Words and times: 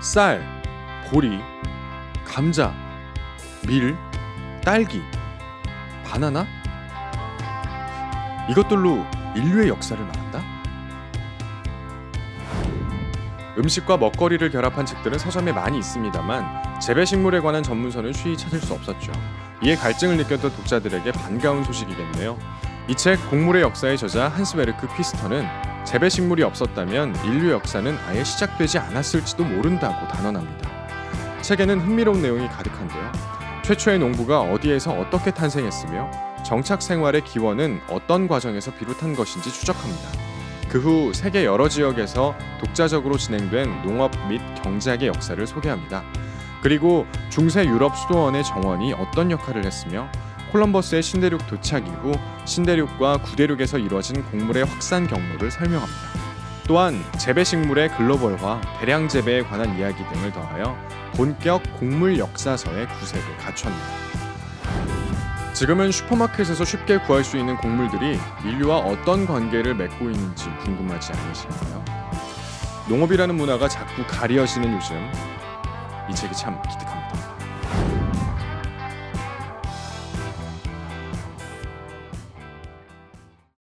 쌀, 0.00 0.40
보리, 1.10 1.40
감자, 2.24 2.72
밀, 3.66 3.96
딸기, 4.64 5.02
바나나? 6.04 6.46
이것들로 8.48 9.04
인류의 9.36 9.68
역사를 9.68 10.02
말한다? 10.02 10.42
음식과 13.58 13.96
먹거리를 13.96 14.48
결합한 14.50 14.86
책들은 14.86 15.18
서점에 15.18 15.52
많이 15.52 15.78
있습니다만 15.78 16.80
재배식물에 16.80 17.40
관한 17.40 17.62
전문서는 17.62 18.12
쉬이 18.12 18.36
찾을 18.36 18.60
수 18.60 18.72
없었죠. 18.72 19.10
이에 19.62 19.74
갈증을 19.74 20.16
느꼈던 20.18 20.54
독자들에게 20.54 21.10
반가운 21.12 21.64
소식이겠네요. 21.64 22.38
이 22.88 22.94
책 22.94 23.18
곡물의 23.28 23.62
역사의 23.62 23.98
저자 23.98 24.28
한스베르크 24.28 24.86
퀴스터는 24.96 25.46
재배식물이 25.88 26.42
없었다면 26.42 27.16
인류 27.24 27.50
역사는 27.50 27.96
아예 28.06 28.22
시작되지 28.22 28.78
않았을지도 28.78 29.42
모른다고 29.42 30.06
단언합니다. 30.08 30.68
책에는 31.40 31.80
흥미로운 31.80 32.20
내용이 32.20 32.46
가득한데요. 32.48 33.10
최초의 33.64 33.98
농부가 33.98 34.42
어디에서 34.42 34.92
어떻게 34.92 35.30
탄생했으며 35.30 36.10
정착 36.44 36.82
생활의 36.82 37.24
기원은 37.24 37.80
어떤 37.88 38.28
과정에서 38.28 38.74
비롯한 38.74 39.14
것인지 39.16 39.50
추적합니다. 39.50 40.10
그 40.68 40.78
후 40.78 41.14
세계 41.14 41.46
여러 41.46 41.70
지역에서 41.70 42.34
독자적으로 42.60 43.16
진행된 43.16 43.80
농업 43.82 44.10
및 44.28 44.42
경제학의 44.62 45.08
역사를 45.08 45.46
소개합니다. 45.46 46.04
그리고 46.62 47.06
중세 47.30 47.64
유럽 47.64 47.96
수도원의 47.96 48.44
정원이 48.44 48.92
어떤 48.92 49.30
역할을 49.30 49.64
했으며 49.64 50.10
콜럼버스의 50.52 51.02
신대륙 51.02 51.46
도착 51.46 51.86
이후 51.86 52.12
신대륙과 52.44 53.18
구대륙에서 53.18 53.78
이루어진 53.78 54.22
곡물의 54.24 54.64
확산 54.64 55.06
경로를 55.06 55.50
설명합니다. 55.50 56.08
또한 56.66 57.02
재배식물의 57.18 57.90
글로벌화, 57.96 58.60
대량 58.78 59.08
재배에 59.08 59.42
관한 59.42 59.78
이야기 59.78 60.04
등을 60.12 60.32
더하여 60.32 60.76
본격 61.14 61.62
곡물 61.78 62.18
역사서의 62.18 62.88
구색을 62.88 63.36
갖췄습니다. 63.38 64.08
지금은 65.54 65.90
슈퍼마켓에서 65.90 66.64
쉽게 66.64 66.98
구할 66.98 67.24
수 67.24 67.36
있는 67.36 67.56
곡물들이 67.56 68.18
인류와 68.44 68.78
어떤 68.78 69.26
관계를 69.26 69.74
맺고 69.74 70.10
있는지 70.10 70.44
궁금하지 70.62 71.12
않으신가요? 71.12 71.84
농업이라는 72.88 73.34
문화가 73.34 73.68
자꾸 73.68 74.06
가려지는 74.06 74.72
요즘 74.74 75.10
이 76.10 76.14
책이 76.14 76.34
참 76.34 76.60
기특합니다. 76.62 77.97